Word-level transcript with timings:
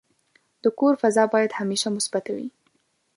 د 0.63 0.65
کور 0.79 0.93
فضا 1.01 1.23
باید 1.33 1.51
همیشه 1.59 1.87
مثبته 1.97 2.31
وي. 2.35 2.47